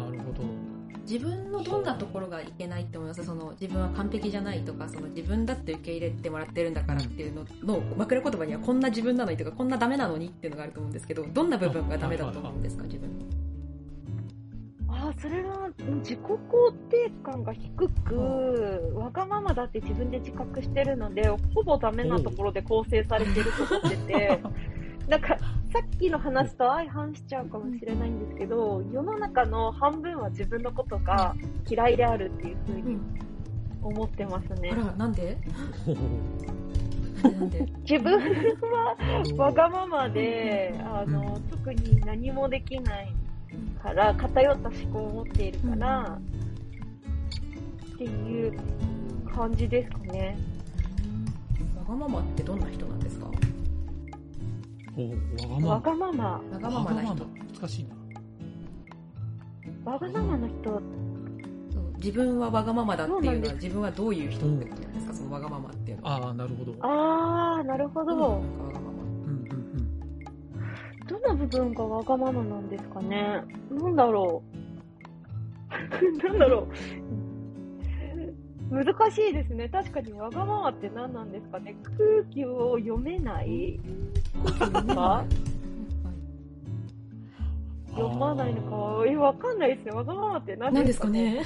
[0.00, 0.44] あ、なるほど。
[1.10, 3.24] 自分のどんなところがいけないって思います？
[3.24, 12.84] その自分は完璧じゃないとかその自分だって受け入れてもらってるんだからっていうのの枕言葉にはこんな自分なのにとかこんなダメなのにっていうのがあると思うんですけどどんな部分がダメだと思うんですか？
[12.84, 13.08] 自分
[15.00, 24.42] ああ、それは自己肯定感が低く、わがままだって自分で自覚してるので、ほぼダメなところで構成されてると思ってて、
[25.08, 25.38] なんか、
[25.72, 31.34] さっきの話と相反しちゃうかもしれないんですけど、世の中の半分は自分のことが
[31.68, 32.98] 嫌いであるっていうふうに
[33.82, 34.70] 思ってますね。
[34.72, 34.76] あ。
[34.76, 35.12] らなん。
[35.12, 35.38] で
[35.86, 36.00] ほほ
[37.22, 37.38] なんで？
[37.38, 37.66] なんで？
[37.88, 38.96] 自分は
[39.36, 43.14] わがままで、あの、特に何もできない
[43.82, 46.18] から、偏った思考を持っているから、
[47.94, 48.58] っていう
[49.34, 50.36] 感じですかね。
[51.76, 52.60] わがままってどん。
[52.60, 52.98] な人なん。
[53.00, 53.26] ですか
[54.94, 55.68] ほわがまま。
[55.70, 56.24] わがまま。
[56.52, 57.26] わがままな人
[57.60, 57.86] 難しい
[59.84, 59.90] な。
[59.92, 60.82] わがままの人、
[61.98, 63.40] 自分はわがままだっていうのそうなん。
[63.42, 64.92] ですは自分はどういう人ってことなん。
[64.94, 66.74] ですかそのわがままっていうのはああ、なるほど。
[66.80, 68.16] あー、なるほど。
[68.16, 68.20] なん。
[68.20, 68.86] わがままうん。
[68.86, 68.87] うん。
[71.08, 73.42] どの部分がわがままなんですかね？
[73.70, 74.42] なんだろ
[76.22, 76.28] う？
[76.28, 76.68] なんだろ
[78.70, 78.74] う。
[78.74, 79.68] 難しいですね。
[79.70, 81.74] 確かにわがままって何なんですかね？
[81.96, 83.80] 空気を読めない？
[87.94, 89.04] 読まないのか？
[89.06, 89.92] え、わかんないですね。
[89.92, 91.34] わがままって何で何ですすかかね。
[91.34, 91.44] ね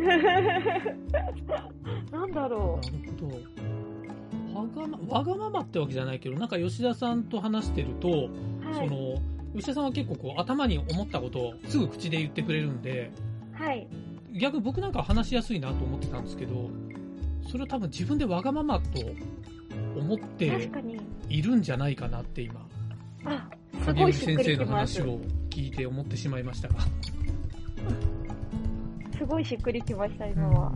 [2.12, 3.59] なんだろなるほど。
[4.80, 8.12] わがま、わがままってわけじゃないけど、なんか吉田さんと話してると、う。
[8.64, 8.88] はい。
[8.88, 9.20] その、
[9.54, 13.10] 吉田さんは結構こう頭に思ったことをすぐ口で言ってくれるんで、
[13.52, 13.86] はい。
[14.38, 16.70] 逆に僕なんかは話しやすいなと思ってたんですけど、
[17.50, 19.00] それを多分自分でわがままと
[19.96, 20.70] 思って。
[21.28, 22.66] いるんじゃないかなって今、
[23.86, 24.66] 影織ごいしっく先生の。
[24.66, 26.80] 話を聞いて思ってしまいましたが。
[29.16, 30.72] すごいしっくりきました、今は。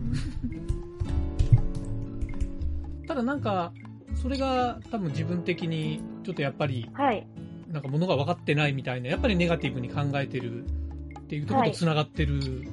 [3.07, 3.73] ただなんか、
[4.15, 7.27] それが多分自分的にちょっとやっぱりはい。
[7.71, 12.67] なんか物が分かってないみたいな、やっぱりネガティブに考えてるっていうところと繋がってる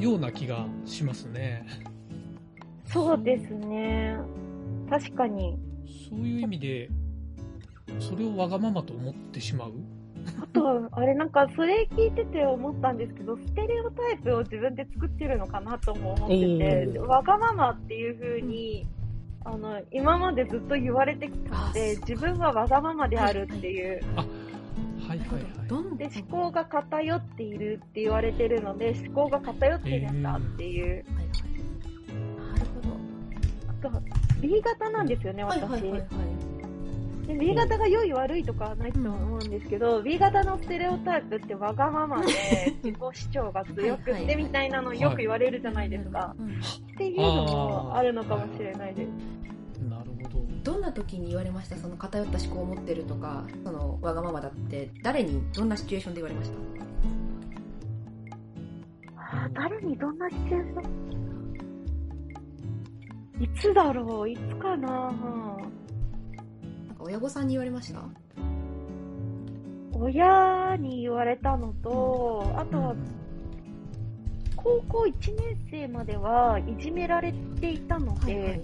[0.00, 1.64] ような気がしますね。
[2.86, 4.16] そうですね。
[4.90, 5.56] 確かに。
[6.10, 6.90] そういう意味で、
[8.00, 9.72] それをわがままと思ってしまう？
[10.40, 18.86] あとは、あれなんか、それ聞いてて思ったんですけど、ステレオタイプを自分で作ってるのかなとも思ってて、わがままっていう風に、
[19.44, 24.00] あの、今までずっと言われてきたので、自分はわがままであるっていう。
[24.16, 25.68] はいはいはい。
[25.68, 30.86] どんで、思考が偏っているって言われてるので、思考が偏ってるんだっていう。
[30.88, 31.32] はいはい
[32.52, 32.66] なる
[33.80, 34.00] ほどあ
[34.40, 35.70] B 型なんですよね、はい私。
[35.70, 36.02] はいはいはい
[37.32, 42.26] で B 型が良い悪いとかはないと思うんですけど、B 型のステレオタイプってわがままで
[42.82, 46.34] 自己主張が強くってみたいなのよく言われるじゃないですか。
[46.38, 46.54] うんっ
[46.96, 49.08] ていうのもあるのかもしれないです。
[49.88, 50.42] なるほど。
[50.72, 51.76] どんな時に言われました？
[51.76, 56.58] その偏った思考を持ってるとかそのわがままだって誰にどんなシチュエーションで言われました？
[59.54, 60.80] 誰にどんなシチュエーショ
[63.40, 63.44] ン？
[63.44, 64.30] いつだろう？
[64.30, 65.10] いつかな
[67.02, 68.02] 親御さんに言われました？
[69.92, 72.94] 親に言われたのと、あとは
[74.56, 78.62] 高校1年生まではいじめられていたので、はいはい。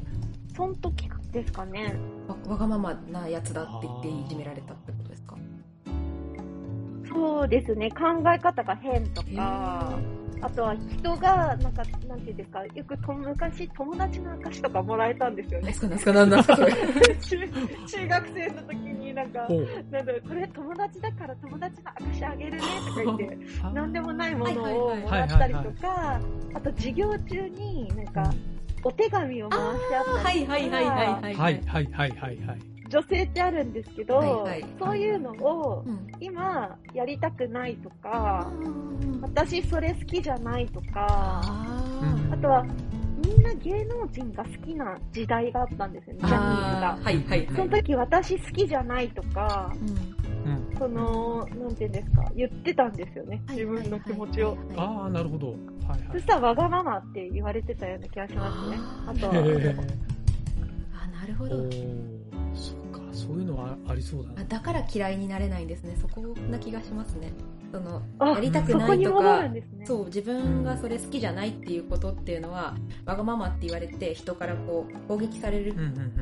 [0.57, 1.95] その時ですかね。
[2.27, 5.37] わわがままなやつだって言っていじめられたってことですか？
[7.09, 7.99] そうですね、考
[8.33, 9.99] え方が変とか、
[10.41, 15.75] あとは人が、なんか、なんていうんですか、よくと昔、友達の証とかもらえたんですよね。
[15.83, 16.57] 何すか、何すか、
[17.87, 19.49] 中学生の時になんか、
[19.91, 23.39] なんだこれ友達だから友達の証あげるねとか言って、
[23.75, 26.21] なんでもないものをもらったりとか、
[26.55, 28.35] あと授業中になんか、
[28.85, 30.53] お手紙を回してあったりとか。
[30.53, 31.35] はいはいはいはい。
[31.35, 32.78] はいはいはいはいはい。
[32.89, 42.65] 女性ってあるんですけど、はいはいそういうのをうん今やりたくないとか、うん私それ好きじゃないとか、あとは
[43.25, 47.05] みんな芸能人が好きな時代があったんですよね、ジャニーズあがー。
[47.05, 50.19] はいはいはいその時私好きじゃないとか、うん
[50.53, 50.79] うん。
[50.79, 54.57] その、なんていうんですか、言ってたんですよね、はい自分の気持ちを。
[54.77, 55.49] ああ、なるほど。
[55.49, 55.57] はい
[55.89, 56.01] はい。
[56.13, 58.77] そしたらわがままって言われてたような気がしますね。
[59.07, 59.33] あとは、
[61.05, 61.57] あなるほど
[63.19, 64.43] そういうのはありそうだな。
[64.43, 67.33] あだから嫌いになれないんですねそこな気がしますね
[67.73, 69.63] そのあやりたくないとかね。
[69.85, 75.75] そう自分がそれ好きじゃないっていうことっていうのはわがままって言われて人からこう攻撃される。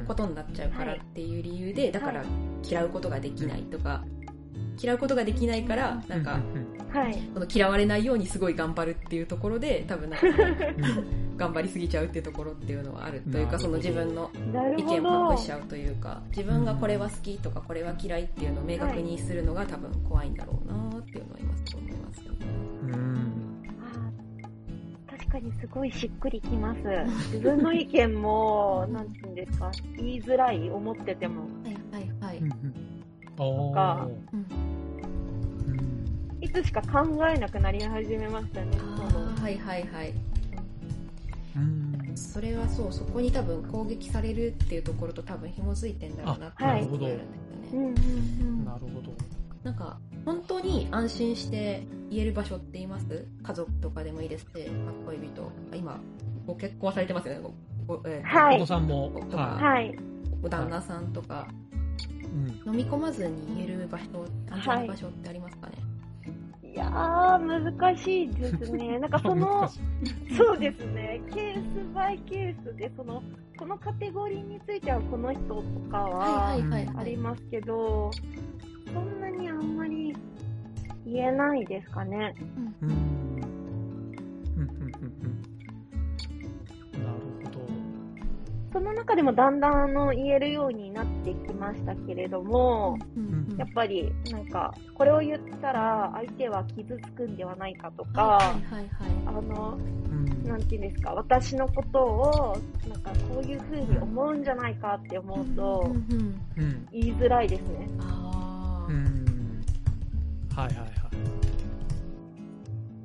[0.06, 2.24] ことになっちゃうからっていう理由でだから
[2.68, 4.04] 嫌うことができないとか
[4.80, 7.18] 嫌うことができないからなんかうんうんはい。
[7.34, 10.26] その嫌われないようにすごい頑張るっていうところで多分なんか
[11.36, 14.30] 頑張りすぎちゃうっていうところっていうのはあるというかその自分の
[14.76, 15.38] 意見をど隠。
[15.38, 22.38] しちゃうというか自分がこれは好きとかこれは嫌いっていうのを明確にするのが多分怖いんだろうなっていうのは今すごい思いますよね。
[22.82, 23.46] うん
[25.08, 26.80] 確かにすごいしっくりきます。
[27.34, 31.42] 自分の意見も、なんていうんですか、言いづらい、思ってても。
[31.42, 33.72] はいはいはい。
[33.74, 34.08] か
[36.40, 38.78] いつしか考えなくなり始めましたね。
[39.40, 40.14] はいはいはい。
[41.56, 42.16] うん。
[42.16, 47.24] それはそうそこに多分攻撃されるっていうところと多分紐づいてんだろうなってあいうんですよね。
[48.64, 49.12] なるほど。
[49.64, 53.26] なんか本当に安心して言える場所って言います？
[53.42, 55.42] 家族とかでもいいですし、まあ恋人。
[55.72, 56.00] あ今
[56.46, 57.40] ご結婚されてますよね？
[57.86, 58.56] ごごえーはい。
[58.56, 59.98] お子さんも、とかははい。
[60.42, 61.48] お旦那さんとか、
[62.22, 62.24] い。
[62.26, 62.74] うん。
[62.74, 64.04] 飲み込まずに言える場所
[64.50, 65.80] 安全な場所ってありますかね、い
[66.78, 68.98] やー、難しいですね。
[69.00, 69.68] なんかその
[70.36, 73.22] そうですね、ケースバイケースで、その、
[73.58, 78.10] このカテゴリーについてはこの人とかはあはいりますけど、
[78.92, 80.14] そんなにあんまり
[81.06, 82.34] 言えないですかね。
[82.82, 82.88] うん。
[82.88, 82.92] うん
[84.56, 85.45] うんうんうん
[88.76, 98.88] その中でもだんだんあの言えるようになってきましたけれども、うんやっぱりなんか、これを言ったら相手は傷つくんではないかとか、はいはいはい
[99.24, 99.78] あの、
[100.10, 106.64] うんなんていうんですか、私のことを、なんかこういう風に思うんじゃないかって思うとうん、うんうん。
[106.64, 107.88] うん言いづらいですね。
[108.00, 109.64] あーうん。
[110.54, 110.90] はいはいはい。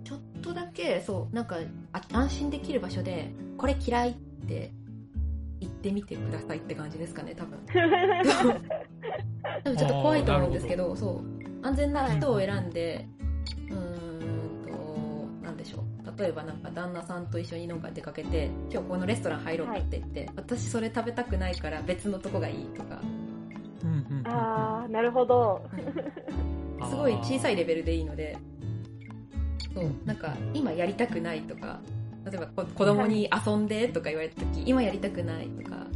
[0.03, 1.55] ちょっとだけそうなんか
[1.93, 4.80] あ安心できる場所でこれ嫌いって言
[5.81, 7.59] ってみてくださいって感じですかね多分。
[9.63, 11.65] 多分ちょっと怖いと思うんですけどそう。
[11.65, 13.07] 安全な人を選んで、
[13.69, 16.19] うーんとなんでしょう。
[16.19, 23.01] 例えばなんか旦那さんと一緒になんか出かけて今日このレストラン入ろうかって言って、私それ食べたくないから別のとこがいいとか、
[23.83, 24.27] うんうんうんうん。
[24.27, 25.61] あー、なるほど。
[26.79, 26.85] うん。
[26.89, 28.37] すごい小さいレベルでいいので
[29.73, 29.85] そう。
[30.05, 31.79] なんか今やりたくないとか
[32.25, 35.87] 例えばこ子供に遊んでとか言われた時今やりたくないとか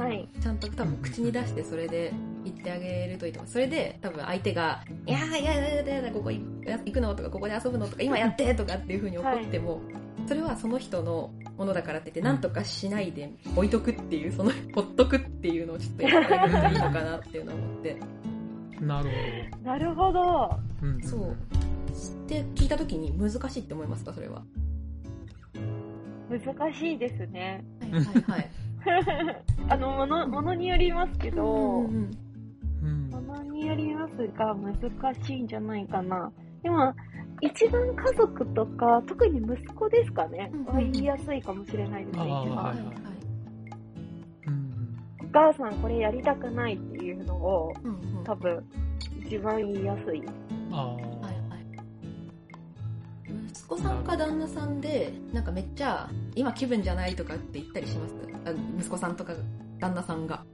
[0.00, 0.28] はい。
[0.42, 2.12] ちゃんと多分口に出してそれで
[2.44, 9.80] 言ってあげるといいと思うそれで多分相手が「いやーいやいやいやいやここ行行くの?」とか「ここで遊ぶの?」とか「今やって!」とかっていう風に怒っても、
[10.28, 17.96] それはその人のものだからって言って何とかしないで置いとくっていうその ほっとくっていうのをちょっとやってあげるといいのかなっていうのを思って
[18.80, 19.10] なる
[19.64, 20.22] なるほど。
[20.22, 20.60] ほど。
[20.82, 24.12] うんそうって聞いた時に難しいって思いますか？
[24.12, 24.42] それは
[26.28, 27.64] 難しいですね。
[27.80, 28.50] はいはいはい
[29.68, 32.10] あの、もの、ものによりますけど、うんうん
[32.82, 36.30] うんものによりますが難しいんじゃないかな。
[36.62, 36.94] でも、
[37.40, 42.40] 一番家族とか、特に息子ですかね、うんう言いやすいかもしれないですね、一番。
[42.40, 42.76] はいはい
[44.46, 44.72] うん
[45.24, 48.64] お母さんこれやりたくないっていうのを、うんうん多分、
[49.26, 50.22] 一番言いやすい。
[50.70, 51.05] ああはいはい息
[53.66, 58.14] 子さんか旦那さんでなんかめっちゃ今気分じゃないとかって言ったりします？
[58.44, 59.34] あ息子さんとか
[59.78, 60.44] 旦那さんが。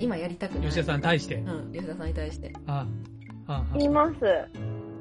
[0.00, 1.36] 今やりたくない吉田さんに対して？
[1.36, 2.52] うん吉田さんに対して。
[2.66, 2.86] あ
[3.46, 3.76] ああ。
[3.76, 4.18] 言います。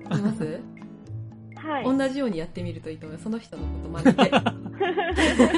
[0.09, 0.59] 言います、
[1.55, 1.83] はい。
[1.85, 4.31] 同じようにやってみるといいと思いますその人のこと真似て。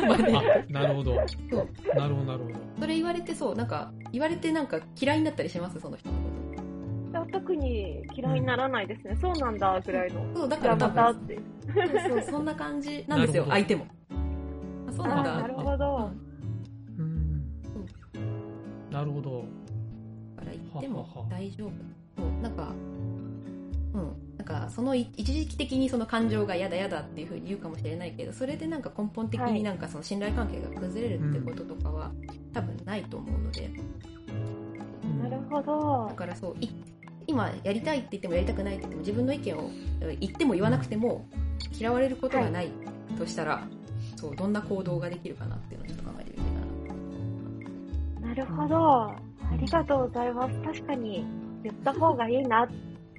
[0.08, 1.16] 真似あ、なるほど。
[1.50, 1.68] そう。
[1.98, 2.56] なるほど、なるほど。
[2.80, 3.56] それ言われてそう。
[3.56, 5.80] なんか言われてなんか嫌いになったりします？
[5.80, 6.10] その人。
[6.10, 6.23] のこ
[7.32, 9.18] 特に嫌いにならないですね。
[9.22, 10.22] そうなんだ、ぐらいの。
[10.34, 11.40] とそうだからまたって。
[12.10, 16.12] そうそんな感じなんですよ相手もあそうなんだあなるほど。
[16.98, 17.44] うん。
[18.92, 19.46] なるほど。
[20.44, 21.72] から言っても大丈夫
[22.18, 22.74] そうなんか
[23.94, 32.12] うんなんかそのい一時期的にその感情が嫌だ嫌だっていうふうに言うかもしれないけどそれでなんか根本的はいになんかその信頼関係が崩れるってこととかは、
[32.52, 33.72] 多分ないと思うので
[35.04, 36.16] うんなるほどだ。
[36.16, 36.70] からそうい
[37.28, 39.70] 今やりたいって言ってもやりたくないって言っても自分の意見を
[40.20, 41.26] 言っても言わなくても
[41.78, 42.72] 嫌われることがない
[43.18, 43.68] としたら、
[44.16, 46.44] そうどんな行動ができるかなっていうのをちょっと考えてみて
[48.22, 49.34] かななるほど。
[49.54, 50.62] ありがとうございます。
[50.62, 51.26] 確かに
[51.64, 52.68] 言った方がいいなっ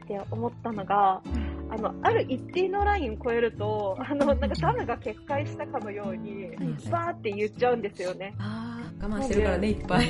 [0.07, 1.23] て思ったのが、
[1.71, 6.57] あの、ある一定のライン超えると、あの、なんかダムが決壊したかのように、はい
[6.91, 8.35] バーって言っちゃうんですよね。
[8.39, 10.07] あー慢してるからね、いっぱい。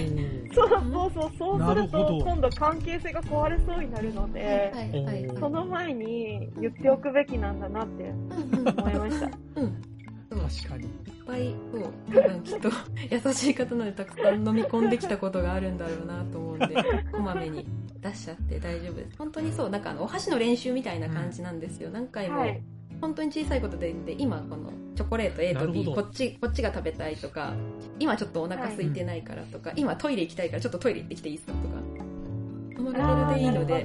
[0.55, 5.39] そうそうそう、そうすると、今度関係性が壊れそうになるので、はいはいはい。
[5.41, 9.27] その前に言っておくべきなんだなってうんうん思いました。
[9.57, 9.95] うん。
[10.31, 10.85] 確かに。
[10.85, 10.91] いっ
[11.27, 12.71] ぱい、そう、多分きっと
[13.11, 16.67] 優しい方なのでたくさん飲み込んできたことがあるんだろうなと思うんで、
[17.13, 17.67] こまめに
[18.01, 19.17] 出しちゃって大丈夫です。
[19.17, 21.91] 本当にそう、なんかあの、お箸の練習みたいな感じなんですよ。
[21.91, 22.63] 何回も、はい。
[23.01, 27.53] 本当に小さいことで言って、今このチョコレート A と B、こっち、こっちが食べたいとか、
[27.99, 31.75] 今ちょっとお腹空いてないからとか、今トイレ行きたいからちょっとトイレ行ってきていいですかとか、
[32.77, 33.83] そのレベルでいいので、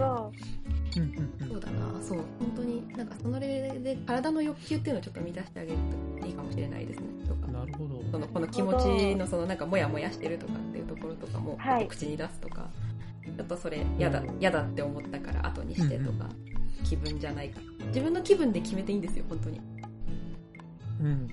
[1.48, 5.78] そうだな、そう、本当に、なんかそのレベルで体の欲求っていうのをちょっと満たしてあげる
[6.20, 7.52] といいかもしれないですね、とか。
[7.52, 8.02] なるほど。
[8.12, 11.58] そのこの気持ちのそのなんかモヤモヤしてるとかっていうところとかも、
[11.88, 12.70] 口に出すとか、
[13.24, 16.30] ちょっとそれ嫌だ、嫌だって思ったから後にしてとか、
[16.84, 17.60] 気分じゃないか。
[17.88, 19.62] 自分の気分で決めていいんですよ、本当に。
[21.02, 21.28] うん。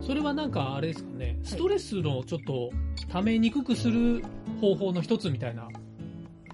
[0.00, 2.70] それはなんかあれですかね、ストレスのちょっと
[3.08, 4.22] 溜めにくくする
[4.60, 5.68] 方法の一つみたいな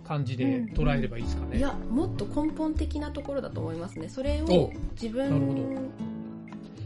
[0.04, 1.58] 感じで捉えればいいですかね。
[1.58, 4.08] いや、もっと根本的なところだと思いますね。
[4.08, 5.90] それおを自分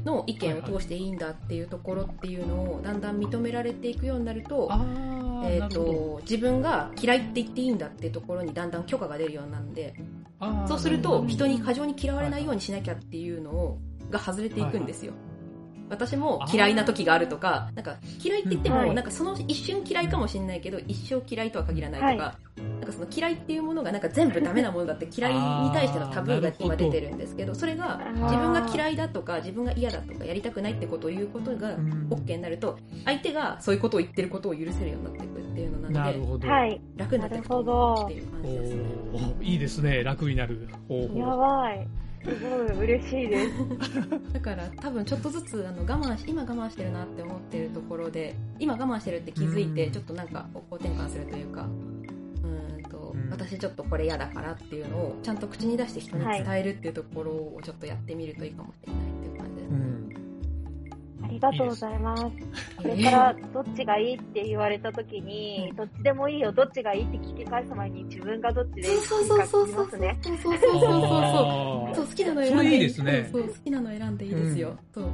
[0.04, 4.70] の意見を通していいんだっていうところっていうのをだんだん認められていくようになると、
[5.44, 5.68] えー。
[5.68, 9.94] と自分が嫌いって言っていいんだっていうところにだんだん許可が出るようになるんで
[10.66, 13.78] そうすると人に過剰に嫌われないようにしなきゃっていうのを
[14.10, 15.12] が外れていくんですよ。
[15.94, 36.48] 私も嫌いな時があるとか、なんか嫌いって言っても、はいなんかその一瞬嫌いかもしれないけど、一生嫌いとは限らないとか、はなんかその嫌いっていうものがなんか全部ダメなものだって 嫌いに対してのタブーが今出てるんですけど、それが自分が嫌いだとか自分が嫌だとかやりたくないってことを言うことがうん OK になると、相手がそういうことを言ってることを許せるようになっていくっていうのなので、なるほど。
[36.48, 36.80] はい。
[36.96, 38.82] 楽になっていくと思うっていう感おじですね。
[39.40, 40.02] ーいいですね。
[40.02, 41.38] 楽になる方や法。
[41.38, 41.88] ばい。
[42.24, 43.52] すごい嬉しいです。
[44.32, 59.74] だから多分ちょっとずつあの我慢し今我慢してるなって思ってるところで今我慢してるって気づいてうんちょっとなんか方向転換するというかうーんとうん私ちょっとこれ嫌だからっていうのをちゃんと口に出して人に伝えるっていうところをちょっとやってみるといいかもしれないっていう感じですう。
[59.74, 59.93] ん。
[59.93, 59.93] あ
[61.34, 62.24] りがとうございます。
[62.76, 70.18] これからどっちがいいって言われた時に、どっちでもいいよ、どっちがいいって聞き返す前に自分がどっちでいいそうそうかそうそうそう聞きますね。
[70.22, 75.04] そうそうそうそうそうそう好きなの選んでいいですねそう好きなの選んでいいですよ、そう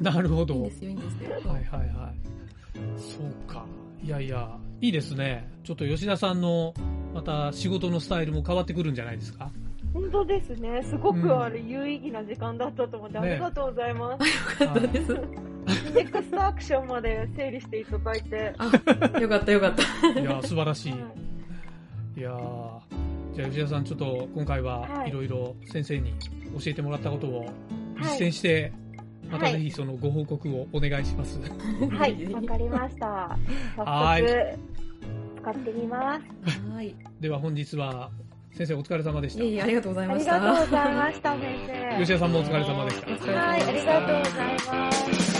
[0.00, 0.54] なるほど。
[0.54, 2.26] いいんですよいいんですよはいはいはい。
[2.96, 3.64] そうか。
[4.02, 5.48] いやいや、いいですね。
[5.64, 6.74] ちょっと吉田さんの、
[7.14, 9.50] また仕事のスタイルも変わってくるんじゃないですか
[9.96, 10.82] 本当ですね。
[10.82, 14.62] すごうんくあれ、有意義な時間だったと思って、ねありがとうございます。
[14.62, 15.20] よかったです
[15.94, 18.54] ネクストアクションまで整理していただいて。
[18.58, 20.92] あよかったよかったいや、素晴らしい。
[20.92, 21.00] はい
[22.18, 22.80] いやー
[23.34, 26.14] じゃあ吉田さん、ちょっと今回ははいいろいろ先生に
[26.58, 27.50] 教えてもらったことをはい
[28.18, 28.72] 実践して、
[29.30, 31.38] またはいぜひそのご報告をお願いします。
[31.40, 33.36] はい、わかりました。
[33.76, 34.58] 早 はい速、
[35.42, 36.60] 使ってみます。
[36.72, 38.10] はいでは本日は
[38.56, 39.44] 先生お疲れ様でした。
[39.44, 41.98] いえいえありがとうございありましたがとうございました、先生。
[42.00, 44.58] 吉田さんもお疲れ様でしたお疲れ様はい、ありがとうございま
[44.92, 45.36] す。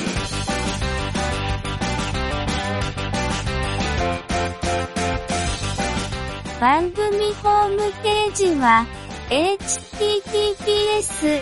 [6.61, 8.85] 番組ホームページは、
[9.31, 11.41] https,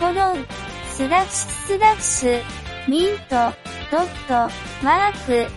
[0.00, 0.44] コロン、
[0.90, 2.42] スラッシュスラッシュ、
[2.86, 3.50] ミント、
[3.90, 4.50] ドット、
[4.84, 5.12] マー
[5.46, 5.50] ク、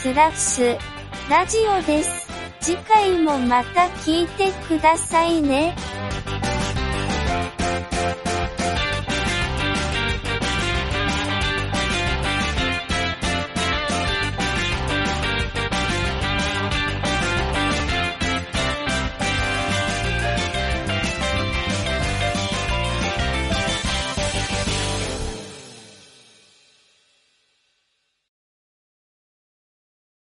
[0.00, 0.78] スラッシュ、
[1.30, 2.23] ラジオです。
[2.64, 5.76] 次回もまた聞いてくださいね。